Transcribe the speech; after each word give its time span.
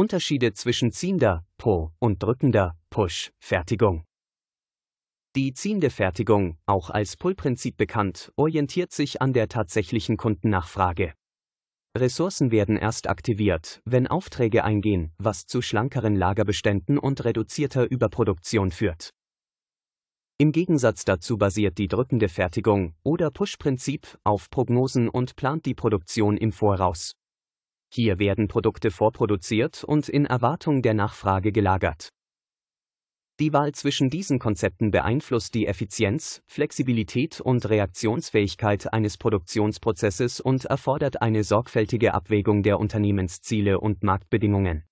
Unterschiede 0.00 0.54
zwischen 0.54 0.92
ziehender 0.92 1.44
Pull 1.58 1.90
und 1.98 2.22
drückender 2.22 2.74
Push 2.88 3.32
Fertigung. 3.38 4.06
Die 5.36 5.52
ziehende 5.52 5.90
Fertigung, 5.90 6.56
auch 6.64 6.88
als 6.88 7.18
Pull-Prinzip 7.18 7.76
bekannt, 7.76 8.32
orientiert 8.36 8.92
sich 8.92 9.20
an 9.20 9.34
der 9.34 9.48
tatsächlichen 9.48 10.16
Kundennachfrage. 10.16 11.12
Ressourcen 11.94 12.50
werden 12.50 12.78
erst 12.78 13.10
aktiviert, 13.10 13.82
wenn 13.84 14.06
Aufträge 14.06 14.64
eingehen, 14.64 15.12
was 15.18 15.44
zu 15.44 15.60
schlankeren 15.60 16.16
Lagerbeständen 16.16 16.96
und 16.96 17.22
reduzierter 17.22 17.84
Überproduktion 17.84 18.70
führt. 18.70 19.10
Im 20.38 20.52
Gegensatz 20.52 21.04
dazu 21.04 21.36
basiert 21.36 21.76
die 21.76 21.88
drückende 21.88 22.30
Fertigung 22.30 22.94
oder 23.02 23.30
Push-Prinzip 23.30 24.18
auf 24.24 24.48
Prognosen 24.48 25.10
und 25.10 25.36
plant 25.36 25.66
die 25.66 25.74
Produktion 25.74 26.38
im 26.38 26.52
Voraus. 26.52 27.19
Hier 27.92 28.20
werden 28.20 28.46
Produkte 28.46 28.92
vorproduziert 28.92 29.82
und 29.82 30.08
in 30.08 30.24
Erwartung 30.24 30.80
der 30.80 30.94
Nachfrage 30.94 31.50
gelagert. 31.50 32.10
Die 33.40 33.52
Wahl 33.52 33.72
zwischen 33.72 34.10
diesen 34.10 34.38
Konzepten 34.38 34.90
beeinflusst 34.90 35.54
die 35.54 35.66
Effizienz, 35.66 36.42
Flexibilität 36.46 37.40
und 37.40 37.68
Reaktionsfähigkeit 37.68 38.92
eines 38.92 39.16
Produktionsprozesses 39.16 40.40
und 40.40 40.66
erfordert 40.66 41.22
eine 41.22 41.42
sorgfältige 41.42 42.12
Abwägung 42.12 42.62
der 42.62 42.78
Unternehmensziele 42.78 43.80
und 43.80 44.02
Marktbedingungen. 44.02 44.84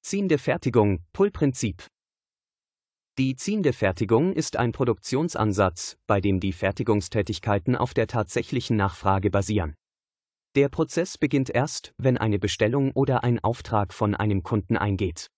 Ziehende 0.00 0.38
Fertigung, 0.38 1.04
Pull-Prinzip. 1.12 1.86
Die 3.18 3.36
ziehende 3.36 3.72
Fertigung 3.72 4.32
ist 4.32 4.56
ein 4.56 4.72
Produktionsansatz, 4.72 5.98
bei 6.06 6.20
dem 6.20 6.40
die 6.40 6.52
Fertigungstätigkeiten 6.52 7.76
auf 7.76 7.94
der 7.94 8.06
tatsächlichen 8.06 8.76
Nachfrage 8.76 9.30
basieren. 9.30 9.74
Der 10.54 10.68
Prozess 10.68 11.16
beginnt 11.16 11.48
erst, 11.48 11.94
wenn 11.96 12.18
eine 12.18 12.38
Bestellung 12.38 12.92
oder 12.92 13.24
ein 13.24 13.38
Auftrag 13.38 13.94
von 13.94 14.14
einem 14.14 14.42
Kunden 14.42 14.76
eingeht. 14.76 15.28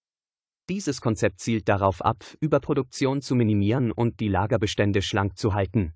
Dieses 0.68 1.00
Konzept 1.00 1.40
zielt 1.40 1.68
darauf 1.68 2.02
ab, 2.02 2.24
Überproduktion 2.40 3.22
zu 3.22 3.36
minimieren 3.36 3.92
und 3.92 4.18
die 4.18 4.28
Lagerbestände 4.28 5.02
schlank 5.02 5.38
zu 5.38 5.54
halten. 5.54 5.92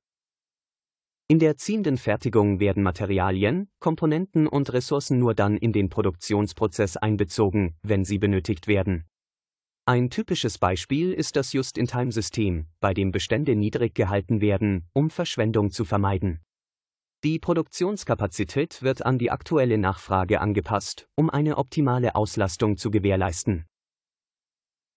In 1.27 1.41
der 1.41 1.57
ziehenden 1.57 1.97
Fertigung 1.97 2.61
werden 2.61 2.83
Materialien, 2.83 3.69
Komponenten 3.81 4.47
und 4.47 4.73
Ressourcen 4.73 5.19
nur 5.19 5.35
dann 5.35 5.57
in 5.57 5.73
den 5.73 5.89
Produktionsprozess 5.89 6.97
einbezogen, 6.97 7.77
wenn 7.83 8.05
sie 8.05 8.19
benötigt 8.19 8.69
werden. 8.69 9.05
Ein 9.85 10.11
typisches 10.11 10.59
Beispiel 10.59 11.13
ist 11.13 11.35
das 11.35 11.53
Just-in-Time-System, 11.53 12.67
bei 12.79 12.95
dem 12.95 13.11
Bestände 13.11 13.57
niedrig 13.57 13.95
gehalten 13.95 14.41
werden, 14.41 14.87
um 14.93 15.11
Verschwendung 15.11 15.71
zu 15.71 15.85
vermeiden. 15.85 16.41
Die 17.25 17.41
Produktionskapazität 17.41 18.81
wird 18.81 19.05
an 19.05 19.19
die 19.19 19.33
aktuelle 19.33 19.77
Nachfrage 19.77 20.41
angepasst, 20.41 21.09
um 21.17 21.31
eine 21.31 21.59
optimale 21.59 22.15
Auslastung 22.15 22.77
zu 22.77 22.93
gewährleisten. 22.93 23.67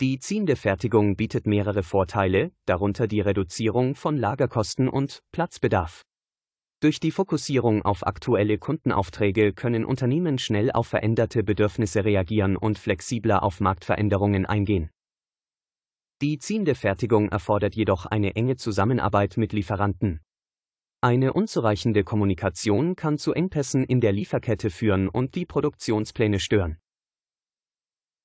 Die 0.01 0.19
ziehende 0.19 0.55
Fertigung 0.55 1.15
bietet 1.15 1.47
mehrere 1.47 1.81
Vorteile, 1.81 2.51
darunter 2.67 3.07
die 3.07 3.21
Reduzierung 3.21 3.95
von 3.95 4.17
Lagerkosten 4.17 4.87
und 4.87 5.23
Platzbedarf. 5.31 6.03
Durch 6.79 6.99
die 6.99 7.09
Fokussierung 7.09 7.81
auf 7.81 8.05
aktuelle 8.05 8.59
Kundenaufträge 8.59 9.53
können 9.53 9.83
Unternehmen 9.83 10.37
schnell 10.37 10.71
auf 10.71 10.87
veränderte 10.87 11.43
Bedürfnisse 11.43 12.05
reagieren 12.05 12.55
und 12.55 12.77
flexibler 12.77 13.41
auf 13.41 13.59
Marktveränderungen 13.61 14.45
eingehen. 14.45 14.91
Die 16.21 16.37
ziehende 16.37 16.75
Fertigung 16.75 17.29
erfordert 17.29 17.75
jedoch 17.75 18.05
eine 18.05 18.35
enge 18.35 18.57
Zusammenarbeit 18.57 19.37
mit 19.37 19.53
Lieferanten. 19.53 20.21
Eine 21.03 21.33
unzureichende 21.33 22.03
Kommunikation 22.03 22.95
kann 22.95 23.17
zu 23.17 23.33
Engpässen 23.33 23.83
in 23.83 24.01
der 24.01 24.11
Lieferkette 24.11 24.69
führen 24.69 25.09
und 25.09 25.33
die 25.33 25.47
Produktionspläne 25.47 26.39
stören. 26.39 26.77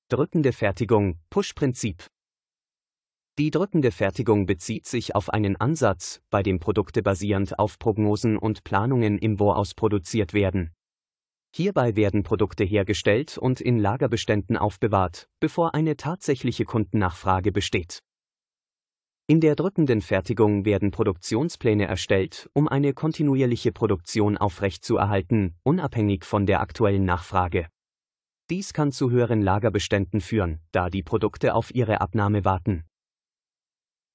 Drückende 0.09 0.53
Fertigung, 0.53 1.19
Push-Prinzip. 1.31 2.05
Die 3.39 3.49
drückende 3.49 3.89
Fertigung 3.89 4.45
bezieht 4.45 4.85
sich 4.85 5.15
auf 5.15 5.31
einen 5.31 5.55
Ansatz, 5.55 6.21
bei 6.29 6.43
dem 6.43 6.59
Produkte 6.59 7.01
basierend 7.01 7.57
auf 7.57 7.79
Prognosen 7.79 8.37
und 8.37 8.63
Planungen 8.63 9.17
im 9.17 9.37
Voraus 9.37 9.73
produziert 9.73 10.33
werden. 10.33 10.71
Hierbei 11.55 11.95
werden 11.95 12.21
Produkte 12.21 12.63
hergestellt 12.63 13.39
und 13.39 13.59
in 13.59 13.79
Lagerbeständen 13.79 14.55
aufbewahrt, 14.55 15.27
bevor 15.39 15.73
eine 15.73 15.97
tatsächliche 15.97 16.65
Kundennachfrage 16.65 17.51
besteht. 17.51 18.03
In 19.29 19.41
der 19.41 19.57
drückenden 19.57 19.99
Fertigung 19.99 20.63
werden 20.63 20.91
Produktionspläne 20.91 21.85
erstellt, 21.85 22.49
um 22.53 22.69
eine 22.69 22.93
kontinuierliche 22.93 23.73
Produktion 23.73 24.37
aufrechtzuerhalten, 24.37 25.53
unabhängig 25.63 26.23
von 26.23 26.45
der 26.45 26.61
aktuellen 26.61 27.03
Nachfrage. 27.03 27.67
Dies 28.49 28.71
kann 28.71 28.93
zu 28.93 29.11
höheren 29.11 29.41
Lagerbeständen 29.41 30.21
führen, 30.21 30.61
da 30.71 30.89
die 30.89 31.03
Produkte 31.03 31.55
auf 31.55 31.75
ihre 31.75 31.99
Abnahme 31.99 32.45
warten. 32.45 32.85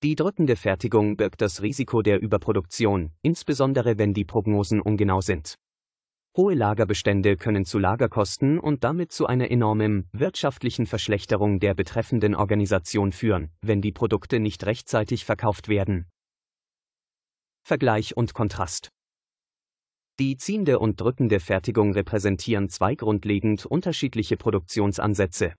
Die 0.03 0.17
drückende 0.17 0.57
Fertigung 0.57 1.19
birgt 1.19 1.43
das 1.43 1.61
Risiko 1.61 2.01
der 2.01 2.19
Überproduktion, 2.23 3.13
insbesondere 3.21 3.99
wenn 3.99 4.15
die 4.15 4.25
Prognosen 4.25 4.81
ungenau 4.81 5.21
sind. 5.21 5.59
Hohe 6.37 6.55
Lagerbestände 6.55 7.37
können 7.37 7.65
zu 7.65 7.79
Lagerkosten 7.79 8.59
und 8.59 8.85
damit 8.85 9.13
zu 9.13 9.27
einer 9.27 9.51
enormen 9.51 10.09
wirtschaftlichen 10.13 10.87
Verschlechterung 10.87 11.61
der 11.61 11.75
betreffenden 11.75 12.35
Organisation 12.35 13.13
führen, 13.13 13.51
wenn 13.61 13.83
die 13.83 13.93
Produkte 13.93 14.41
nicht 14.41 14.65
rechtzeitig 14.65 15.25
verkauft 15.25 15.69
werden. 15.69 16.07
Vergleich 17.65 18.17
und 18.17 18.33
Kontrast 18.33 18.91
die 20.19 20.37
ziehende 20.37 20.79
und 20.79 21.01
drückende 21.01 21.41
Fertigung 21.41 21.95
repräsentieren 21.95 22.69
zwei 22.69 22.95
grundlegend 22.95 23.65
unterschiedliche 23.65 24.37
Produktionsansätze. 24.37 25.55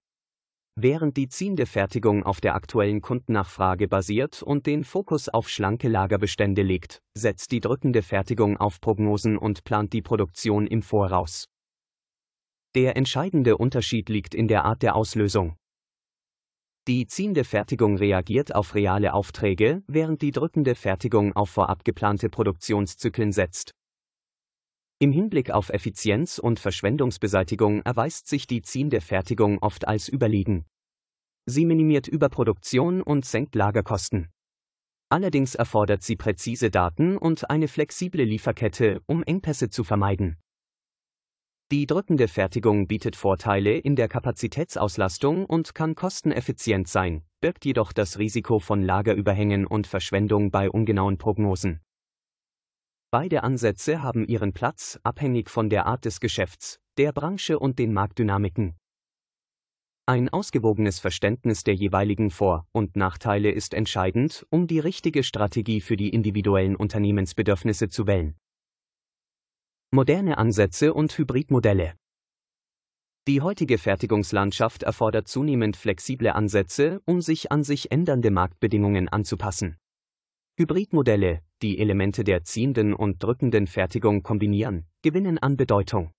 Während 0.76 1.18
die 1.18 1.30
ziehende 1.30 1.68
Fertigung 1.68 2.24
auf 2.24 2.42
der 2.42 2.56
aktuellen 2.56 3.02
Kundennachfrage 3.02 3.88
basiert 3.88 4.42
und 4.42 4.66
den 4.66 4.84
Fokus 4.84 5.30
auf 5.30 5.48
schlanke 5.48 5.88
Lagerbestände 5.88 6.64
legt, 6.64 7.00
setzt 7.16 7.52
die 7.52 7.60
drückende 7.60 8.02
Fertigung 8.02 8.58
auf 8.58 8.82
Prognosen 8.82 9.38
und 9.38 9.64
plant 9.66 9.94
die 9.94 10.02
Produktion 10.02 10.66
im 10.66 10.82
Voraus. 10.82 11.46
Der 12.76 12.98
entscheidende 12.98 13.56
Unterschied 13.58 14.10
liegt 14.10 14.34
in 14.34 14.48
der 14.48 14.66
Art 14.66 14.82
der 14.82 14.96
Auslösung. 14.96 15.56
Die 16.88 17.06
ziehende 17.06 17.44
Fertigung 17.44 17.98
reagiert 17.98 18.56
auf 18.56 18.74
reale 18.74 19.14
Aufträge, 19.14 19.84
während 19.86 20.24
die 20.24 20.32
drückende 20.32 20.74
Fertigung 20.74 21.34
auf 21.34 21.52
vorab 21.52 21.86
geplante 21.86 22.30
Produktionszyklen 22.30 23.32
setzt. 23.32 23.74
Im 25.04 25.12
Hinblick 25.12 25.52
auf 25.52 25.68
Effizienz 25.68 26.40
und 26.40 26.62
Verschwendungsbeseitigung 26.62 27.82
erweist 27.82 28.26
sich 28.26 28.48
die 28.48 28.62
ziehende 28.62 29.02
Fertigung 29.02 29.60
oft 29.60 29.86
als 29.86 30.08
überlegen. 30.08 30.66
Sie 31.46 31.66
minimiert 31.66 32.08
Überproduktion 32.08 33.02
und 33.02 33.26
senkt 33.26 33.54
Lagerkosten. 33.54 34.30
Allerdings 35.10 35.56
erfordert 35.56 36.04
sie 36.04 36.16
präzise 36.16 36.72
Daten 36.72 37.18
und 37.18 37.50
eine 37.50 37.68
flexible 37.68 38.24
Lieferkette, 38.24 39.02
um 39.06 39.24
Engpässe 39.24 39.70
zu 39.70 39.84
vermeiden. 39.84 40.38
Die 41.70 41.86
drückende 41.86 42.30
Fertigung 42.30 42.88
bietet 42.88 43.18
Vorteile 43.18 43.78
in 43.78 43.98
der 43.98 44.08
Kapazitätsauslastung 44.08 45.46
und 45.46 45.76
kann 45.76 45.96
kosteneffizient 45.96 46.88
sein, 46.88 47.24
birgt 47.42 47.66
jedoch 47.66 47.92
das 47.92 48.20
Risiko 48.20 48.60
von 48.60 48.82
Lagerüberhängen 48.82 49.68
und 49.68 49.86
Verschwendung 49.86 50.50
bei 50.50 50.70
ungenauen 50.70 51.18
Prognosen. 51.18 51.82
Beide 53.14 53.44
Ansätze 53.44 54.02
haben 54.02 54.26
ihren 54.26 54.54
Platz, 54.54 55.00
abhängig 55.04 55.48
von 55.52 55.70
der 55.70 55.86
Art 55.86 56.04
des 56.04 56.20
Geschäfts, 56.20 56.80
der 56.98 57.12
Branche 57.12 57.60
und 57.60 57.78
den 57.78 57.94
Marktdynamiken. 57.94 58.76
Ein 60.08 60.30
ausgewogenes 60.30 60.98
Verständnis 60.98 61.64
der 61.64 61.76
jeweiligen 61.76 62.32
Vor- 62.32 62.66
und 62.72 62.96
Nachteile 62.96 63.52
ist 63.52 63.76
entscheidend, 63.76 64.48
um 64.50 64.66
die 64.66 64.80
richtige 64.80 65.22
Strategie 65.22 65.80
für 65.80 65.96
die 65.96 66.10
individuellen 66.10 66.76
Unternehmensbedürfnisse 66.76 67.88
zu 67.88 68.08
wählen. 68.08 68.36
Moderne 69.92 70.40
Ansätze 70.40 70.96
und 70.96 71.16
Hybridmodelle 71.16 71.94
Die 73.28 73.42
heutige 73.42 73.78
Fertigungslandschaft 73.78 74.82
erfordert 74.82 75.28
zunehmend 75.28 75.78
flexible 75.78 76.30
Ansätze, 76.30 77.00
um 77.06 77.22
sich 77.22 77.52
an 77.52 77.64
sich 77.64 77.92
ändernde 77.92 78.32
Marktbedingungen 78.32 79.08
anzupassen. 79.08 79.78
Hybridmodelle, 80.58 81.42
die 81.64 81.80
Elemente 81.80 82.24
der 82.24 82.44
ziehenden 82.44 82.94
und 82.94 83.24
drückenden 83.24 83.66
Fertigung 83.66 84.22
kombinieren, 84.22 84.86
gewinnen 85.02 85.40
an 85.40 85.58
Bedeutung. 85.58 86.12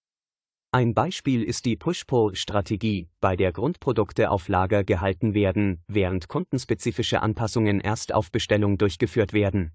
Ein 0.73 0.93
Beispiel 0.93 1.44
ist 1.44 1.67
die 1.67 1.76
Push-Pull-Strategie, 1.76 3.08
bei 3.20 3.37
der 3.37 3.52
Grundprodukte 3.52 4.31
auf 4.31 4.49
Lager 4.49 4.82
gehalten 4.82 5.32
werden, 5.32 5.85
während 5.87 6.26
kundenspezifische 6.26 7.23
Anpassungen 7.23 7.79
erst 7.79 8.12
auf 8.12 8.32
Bestellung 8.32 8.76
durchgeführt 8.76 9.32
werden. 9.32 9.70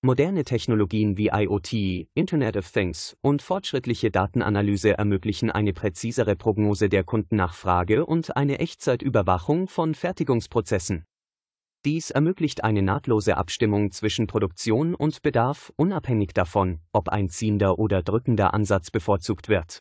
Moderne 0.00 0.44
Technologien 0.44 1.16
wie 1.16 1.30
IoT, 1.32 2.08
Internet 2.14 2.56
of 2.56 2.70
Things 2.70 3.16
und 3.20 3.40
fortschrittliche 3.40 4.10
Datenanalyse 4.10 4.98
ermöglichen 4.98 5.50
eine 5.50 5.72
präzisere 5.72 6.36
Prognose 6.36 6.88
der 6.88 7.02
Kundennachfrage 7.02 8.04
und 8.04 8.36
eine 8.36 8.58
Echtzeitüberwachung 8.58 9.68
von 9.68 9.94
Fertigungsprozessen. 9.94 11.04
Dies 11.84 12.10
ermöglicht 12.10 12.62
eine 12.62 12.80
nahtlose 12.80 13.36
Abstimmung 13.36 13.90
zwischen 13.90 14.28
Produktion 14.28 14.94
und 14.94 15.20
Bedarf, 15.22 15.72
unabhängig 15.76 16.32
davon, 16.32 16.78
ob 16.92 17.08
ein 17.08 17.28
ziehender 17.28 17.78
oder 17.80 18.04
drückender 18.04 18.54
Ansatz 18.54 18.92
bevorzugt 18.92 19.48
wird. 19.48 19.80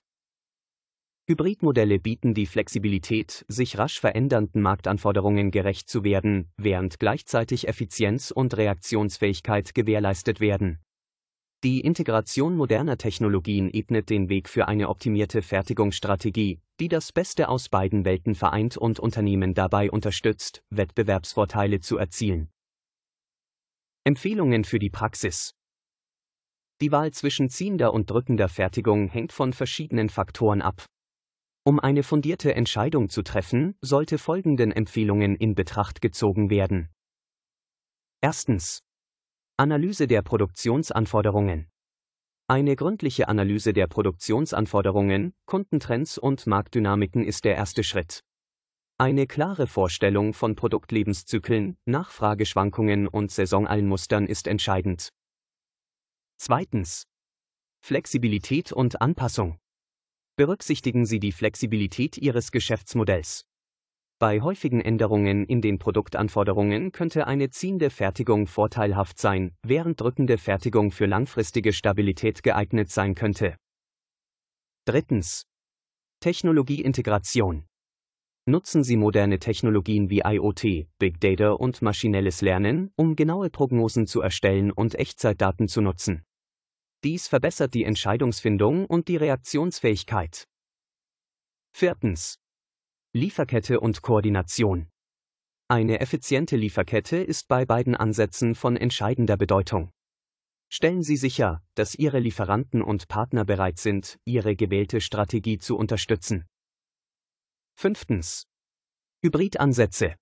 Hybridmodelle 1.27 2.00
bieten 2.00 2.33
die 2.33 2.48
Flexibilität, 2.48 3.45
sich 3.48 3.77
rasch 3.77 4.00
verändernden 4.00 4.63
Marktanforderungen 4.63 5.51
gerecht 5.51 5.88
zu 5.89 6.03
werden, 6.03 6.51
während 6.57 7.00
gleichzeitig 7.00 7.68
Effizienz 7.68 8.31
und 8.31 8.57
Reaktionsfähigkeit 8.57 9.75
gewährleistet 9.75 10.39
werden. 10.39 10.80
Die 11.63 11.81
Integration 11.81 12.58
moderner 12.58 12.98
Technologien 12.98 13.69
ebnet 13.69 14.10
den 14.10 14.30
Weg 14.30 14.50
für 14.50 14.68
eine 14.68 14.90
optimierte 14.90 15.44
Fertigungsstrategie, 15.44 16.60
die 16.80 16.88
das 16.88 17.12
Beste 17.12 17.50
aus 17.50 17.69
beiden 17.69 18.04
Welten 18.04 18.34
vereint 18.34 18.78
und 18.78 19.00
Unternehmen 19.00 19.54
dabei 19.54 19.92
unterstützt, 19.92 20.63
Wettbewerbsvorteile 20.72 21.80
zu 21.80 22.00
erzielen. 22.00 22.50
Empfehlungen 24.04 24.63
für 24.63 24.80
die 24.80 24.90
Praxis 24.90 25.54
Die 26.81 26.92
Wahl 26.92 27.12
zwischen 27.12 27.50
ziehender 27.50 27.94
und 27.94 28.10
drückender 28.10 28.50
Fertigung 28.50 29.08
hängt 29.08 29.31
von 29.31 29.54
verschiedenen 29.54 30.10
Faktoren 30.10 30.63
ab. 30.63 30.88
Um 31.63 31.80
eine 31.80 32.02
fundierte 32.02 32.56
Entscheidung 32.56 33.08
zu 33.08 33.22
treffen, 33.22 33.75
sollte 33.81 34.18
folgenden 34.18 34.72
Empfehlungen 34.72 35.36
in 35.36 35.54
Betracht 35.54 36.02
gezogen 36.02 36.50
werden. 36.50 36.90
Erstens. 38.19 38.81
Analyse 39.62 40.08
der 40.08 40.24
Produktionsanforderungen. 40.24 41.69
Eine 42.48 42.75
gründliche 42.75 43.28
Analyse 43.28 43.74
der 43.74 43.86
Produktionsanforderungen, 43.86 45.36
Kundentrends 45.46 46.18
und 46.18 46.48
Marktdynamiken 46.48 47.24
ist 47.24 47.46
der 47.46 47.58
erste 47.58 47.84
Schritt. 47.84 48.24
Eine 48.98 49.28
klare 49.28 49.68
Vorstellung 49.68 50.34
von 50.34 50.56
Produktlebenszyklen, 50.56 51.78
Nachfrageschwankungen 51.86 53.08
und 53.08 53.30
saisonalen 53.30 53.86
Mustern 53.86 54.25
ist 54.25 54.48
entscheidend. 54.48 55.10
Zweitens. 56.38 57.06
Flexibilität 57.81 58.72
und 58.72 59.00
Anpassung. 59.00 59.60
Berücksichtigen 60.38 61.06
Sie 61.06 61.19
die 61.19 61.34
Flexibilität 61.34 62.18
Ihres 62.18 62.52
Geschäftsmodells. 62.52 63.46
Bei 64.21 64.39
häufigen 64.39 64.81
Änderungen 64.81 65.45
in 65.45 65.62
den 65.62 65.79
Produktanforderungen 65.79 66.91
könnte 66.91 67.25
eine 67.25 67.50
ziehende 67.50 67.89
Fertigung 67.89 68.45
vorteilhaft 68.45 69.18
sein, 69.18 69.56
während 69.63 70.00
drückende 70.00 70.38
Fertigung 70.38 70.91
für 70.91 71.07
langfristige 71.07 71.73
Stabilität 71.73 72.44
geeignet 72.44 72.91
sein 72.91 73.15
könnte. 73.15 73.56
Drittens. 74.85 75.47
Technologieintegration. 76.19 77.65
Nutzen 78.45 78.83
Sie 78.83 78.95
moderne 78.95 79.39
Technologien 79.39 80.12
wie 80.12 80.21
IoT, 80.24 80.88
Big 81.00 81.19
Data 81.19 81.53
und 81.53 81.81
maschinelles 81.81 82.41
Lernen, 82.41 82.91
um 82.95 83.15
genaue 83.15 83.50
Prognosen 83.50 84.06
zu 84.06 84.21
erstellen 84.21 84.69
und 84.69 84.94
Echtzeitdaten 84.94 85.67
zu 85.67 85.81
nutzen. 85.81 86.21
Dies 87.03 87.27
verbessert 87.27 87.74
die 87.74 87.85
Entscheidungsfindung 87.85 88.85
und 88.85 89.07
die 89.07 89.17
Reaktionsfähigkeit. 89.17 90.45
Viertens. 91.71 92.40
Lieferkette 93.13 93.81
und 93.81 94.02
Koordination. 94.02 94.88
Eine 95.68 96.00
effiziente 96.00 96.56
Lieferkette 96.56 97.18
ist 97.18 97.50
bei 97.50 97.66
beiden 97.66 97.94
Ansätzen 97.94 98.56
von 98.56 98.78
entscheidender 98.78 99.36
Bedeutung. 99.36 99.92
Stellen 100.69 101.04
Sie 101.04 101.18
sicher, 101.18 101.62
dass 101.75 101.94
Ihre 101.94 102.19
Lieferanten 102.19 102.81
und 102.81 103.10
Partner 103.10 103.44
bereit 103.44 103.80
sind, 103.80 104.18
Ihre 104.24 104.56
gewählte 104.56 105.02
Strategie 105.02 105.58
zu 105.58 105.75
unterstützen. 105.75 106.46
Fünftens. 107.74 108.48
Hybridansätze. 109.22 110.16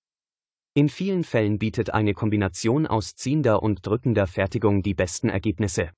In 0.74 0.88
vielen 0.88 1.22
Fällen 1.22 1.60
bietet 1.60 1.90
eine 1.90 2.12
Kombination 2.12 2.88
aus 2.88 3.14
ziehender 3.14 3.62
und 3.62 3.86
drückender 3.86 4.26
Fertigung 4.26 4.82
die 4.82 4.94
besten 4.94 5.28
Ergebnisse. 5.28 5.92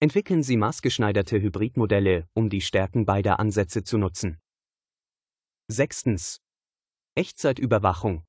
Entwickeln 0.00 0.42
Sie 0.42 0.56
maßgeschneiderte 0.56 1.40
Hybridmodelle, 1.40 2.26
um 2.34 2.50
die 2.50 2.60
Stärken 2.60 3.06
beider 3.06 3.38
Ansätze 3.38 3.84
zu 3.84 3.98
nutzen. 3.98 4.40
Sechstens. 5.70 6.40
Echtzeitüberwachung. 7.14 8.24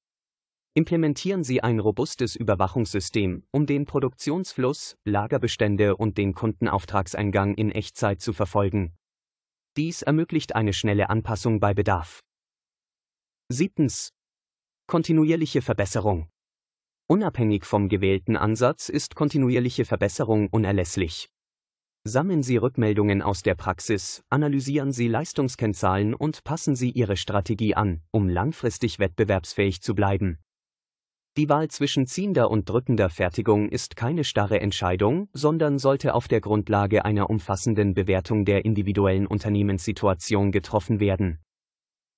Implementieren 0.73 1.45
Sie 1.45 1.63
ein 1.63 1.79
robustes 1.79 2.35
Überwachungssystem, 2.35 3.45
um 3.51 3.65
den 3.65 3.85
Produktionsfluss, 3.85 4.97
Lagerbestände 5.05 5.95
und 5.95 6.17
den 6.17 6.33
Kundenauftragseingang 6.33 7.53
in 7.53 7.71
Echtzeit 7.71 8.19
zu 8.19 8.33
verfolgen. 8.33 8.93
Dies 9.77 10.01
ermöglicht 10.01 10.53
eine 10.53 10.73
schnelle 10.73 11.09
Anpassung 11.09 11.61
bei 11.61 11.73
Bedarf. 11.73 12.19
Siebtens. 13.47 14.11
Kontinuierliche 14.85 15.61
Verbesserung. 15.61 16.27
Unabhängig 17.07 17.63
vom 17.63 17.87
gewählten 17.87 18.35
Ansatz 18.35 18.89
ist 18.89 19.15
kontinuierliche 19.15 19.85
Verbesserung 19.85 20.49
unerlässlich. 20.49 21.29
Sammeln 22.09 22.41
Sie 22.41 22.57
Rückmeldungen 22.57 23.21
aus 23.21 23.43
der 23.43 23.53
Praxis, 23.53 24.23
analysieren 24.31 24.91
Sie 24.91 25.07
Leistungskennzahlen 25.07 26.15
und 26.15 26.43
passen 26.43 26.75
Sie 26.75 26.89
Ihre 26.89 27.15
Strategie 27.15 27.75
an, 27.75 28.01
um 28.09 28.27
langfristig 28.27 28.97
wettbewerbsfähig 28.97 29.81
zu 29.83 29.93
bleiben. 29.93 30.39
Die 31.37 31.49
Wahl 31.49 31.67
zwischen 31.67 32.07
ziehender 32.07 32.49
und 32.49 32.67
drückender 32.67 33.11
Fertigung 33.11 33.69
ist 33.69 33.95
keine 33.95 34.23
starre 34.23 34.59
Entscheidung, 34.59 35.29
sondern 35.33 35.77
sollte 35.77 36.15
auf 36.15 36.27
der 36.27 36.41
Grundlage 36.41 37.05
einer 37.05 37.29
umfassenden 37.29 37.93
Bewertung 37.93 38.43
der 38.43 38.65
individuellen 38.65 39.27
Unternehmenssituation 39.27 40.51
getroffen 40.51 40.99
werden. 40.99 41.37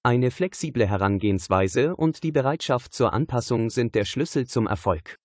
Eine 0.03 0.31
flexible 0.31 0.87
Herangehensweise 0.87 1.97
und 1.97 2.23
die 2.23 2.31
Bereitschaft 2.31 2.93
zur 2.93 3.11
Anpassung 3.11 3.69
sind 3.69 3.93
der 3.93 4.05
Schlüssel 4.05 4.47
zum 4.47 4.67
Erfolg. 4.67 5.20